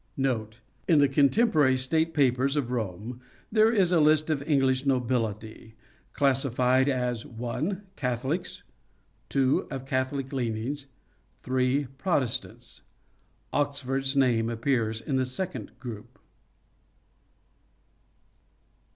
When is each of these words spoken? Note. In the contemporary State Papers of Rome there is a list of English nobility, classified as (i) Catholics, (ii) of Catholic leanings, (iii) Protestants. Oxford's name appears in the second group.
Note. 0.17 0.61
In 0.87 0.97
the 0.97 1.07
contemporary 1.07 1.77
State 1.77 2.11
Papers 2.15 2.55
of 2.55 2.71
Rome 2.71 3.21
there 3.51 3.71
is 3.71 3.91
a 3.91 3.99
list 3.99 4.31
of 4.31 4.41
English 4.49 4.83
nobility, 4.83 5.75
classified 6.11 6.89
as 6.89 7.23
(i) 7.23 7.77
Catholics, 7.95 8.63
(ii) 9.35 9.59
of 9.69 9.85
Catholic 9.85 10.33
leanings, 10.33 10.87
(iii) 11.47 11.85
Protestants. 11.99 12.81
Oxford's 13.53 14.15
name 14.15 14.49
appears 14.49 15.01
in 15.01 15.17
the 15.17 15.25
second 15.27 15.71
group. 15.77 16.17